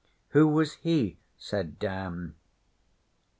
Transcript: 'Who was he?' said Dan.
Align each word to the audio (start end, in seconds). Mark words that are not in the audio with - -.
'Who 0.29 0.47
was 0.47 0.73
he?' 0.77 1.19
said 1.37 1.77
Dan. 1.77 2.33